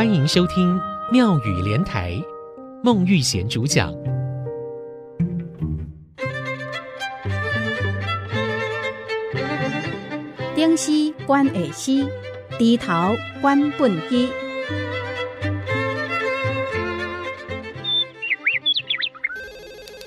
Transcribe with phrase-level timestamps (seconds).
[0.00, 0.80] 欢迎收听
[1.12, 2.18] 妙语莲台，
[2.82, 3.92] 孟玉贤主讲。
[10.54, 12.08] 顶西关下西，
[12.58, 14.30] 低头关畚箕。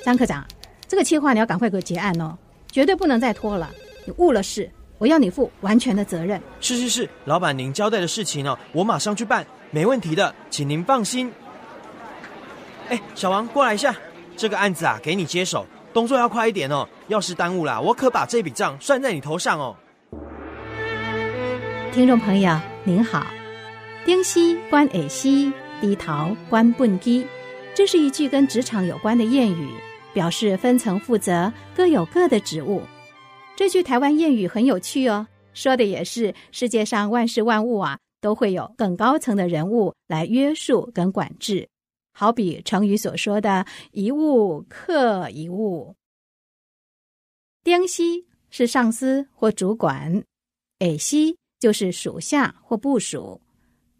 [0.04, 0.44] 张科长，
[0.88, 2.36] 这个企划你要赶快给我结案哦，
[2.72, 3.70] 绝对不能再拖了。
[4.06, 4.68] 你误了事，
[4.98, 6.42] 我要你负完全的责任。
[6.60, 9.46] 是是是，老板您交代的事情哦，我马上去办。
[9.74, 11.32] 没问题的，请您放心。
[12.90, 13.96] 哎，小王，过来一下，
[14.38, 16.88] 这个案子啊，给你接手，动作要快一点哦。
[17.08, 19.76] 要是耽误了，我可把这笔账算在你头上哦。
[21.92, 23.26] 听众朋友您好，
[24.06, 27.26] 丁西关下西，低头关笨鸡，
[27.74, 29.70] 这是一句跟职场有关的谚语，
[30.14, 32.84] 表示分层负责，各有各的职务。
[33.56, 37.98] 这句台湾谚语很有趣哦，说的也是世界上万事万物啊。
[38.24, 41.68] 都会有更高层的人物来约束跟管制，
[42.14, 45.94] 好比成语所说的“一物克一物”。
[47.66, 50.24] 丁西是上司或主管，
[50.80, 53.42] 下西就是属下或部属。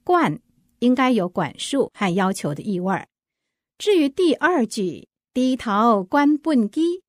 [0.06, 0.40] 冠
[0.80, 3.06] 应该有管束和要求的意味儿。
[3.78, 7.02] 至于第二句“低头关畚箕”，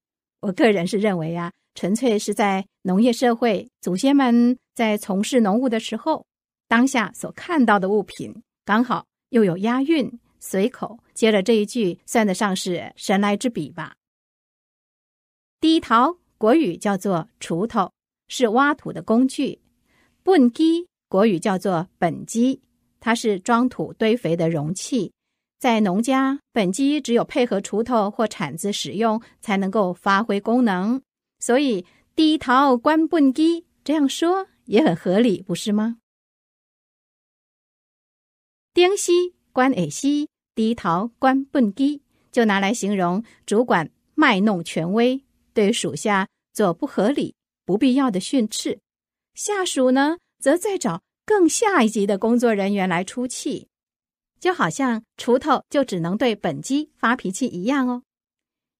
[0.42, 6.26] 我个人是认为啊，纯粹是在农业社会，祖先们在从事农务的时候。
[6.74, 13.94] 当下所看到的物品刚好又有押韵，随口接了这一句，算得上是神来之笔吧。
[15.60, 17.92] 低头国语叫做锄头，
[18.26, 19.60] 是挖土的工具；
[20.24, 22.58] 畚箕国语叫做畚箕，
[22.98, 25.12] 它是装土堆肥的容器。
[25.60, 31.00] 在农家，畚箕只有配合锄头或铲子使用，才能够发挥功能。
[31.38, 31.86] 所以
[32.16, 35.98] 低头关畚箕这样说也很合理，不是吗？
[38.74, 42.00] 顶西关下西，低头关畚箕，
[42.32, 48.80] 就拿来形容主管卖弄权威，对属下做不合理、不必要的训斥；
[49.36, 53.68] 下属呢，则在找更下一级的工作人员来出气，
[54.40, 58.02] 就好像锄头就只能对本鸡发脾气一样哦。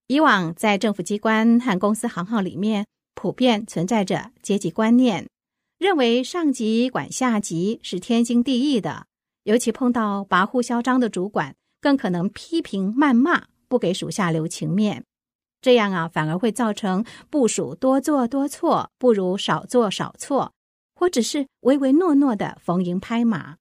[0.08, 2.84] 以往在政府机关和公司行号里面，
[3.14, 5.28] 普遍存在着阶级观念，
[5.78, 9.06] 认为上级管下级是天经地义的。
[9.44, 15.04] 尤其碰到跋扈嚣张的主管，更可能批评谩骂，不给属下留情面。
[15.60, 20.52] 这样啊，反而会造成部属多做多错，不如少做少错，
[20.94, 23.56] 或者是唯唯诺诺的逢迎拍马。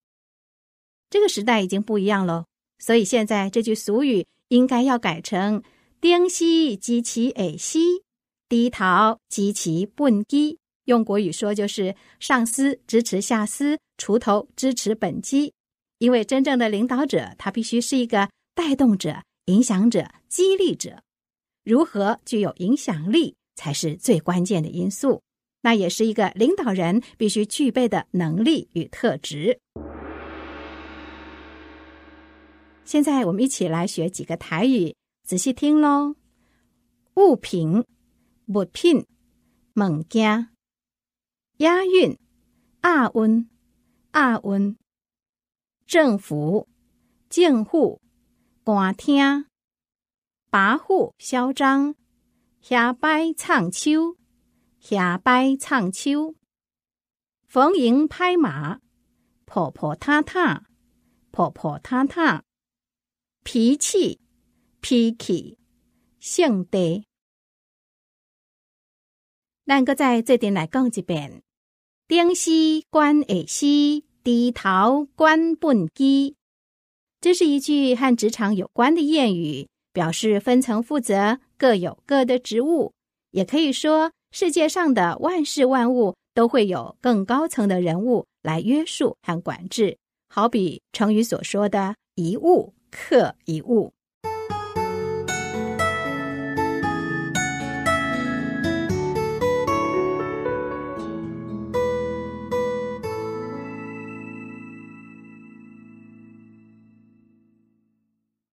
[1.09, 2.45] 这个时代已经不一样了，
[2.79, 5.63] 所以现在这句俗语应该要改成
[6.01, 7.79] “丁西支持下西，
[8.49, 10.59] 低头及其笨鸡”。
[10.85, 15.53] 用国语说就是“上司支持下司，锄头支持本鸡”。
[16.03, 21.01] 因为真正的领导者，他必须是一个带动者、影响者、激励者。
[21.63, 25.21] 如何具有影响力，才是最关键的因素。
[25.61, 29.57] 那也是一个领导人必须具备的能力与特质。
[32.83, 34.93] 现在我们一起来学几个台语，
[35.25, 36.17] 仔细听喽。
[37.15, 37.85] 物品、
[38.47, 39.05] 物品、
[39.75, 40.49] 物件、
[41.59, 42.17] 押韵、
[42.81, 43.47] 押韵、
[44.11, 44.75] 押韵。
[45.93, 46.67] 政府、
[47.29, 48.01] 政府、
[48.63, 49.45] 官厅、
[50.49, 51.93] 跋扈嚣张、
[52.61, 54.17] 瞎掰唱秋、
[54.79, 56.33] 瞎掰唱秋、
[57.45, 58.79] 逢迎拍马、
[59.45, 60.65] 婆婆塌塌、
[61.29, 62.43] 婆婆塌塌、
[63.43, 64.19] 脾气、
[64.81, 65.59] 脾气、
[66.19, 67.05] 性地。
[69.67, 71.43] 咱搁在这点来讲一遍：
[72.07, 74.12] 丁西关下西。
[74.23, 76.35] 低头关畚箕，
[77.19, 82.93] 这是一句和职场有关的谚语，表示分层负责，各有各的职务。
[83.31, 89.97] 也可以说，世界上的万事万物都会有更高层的人物来约束和管制。
[90.29, 93.91] 好比成语所说的“一物克一物”。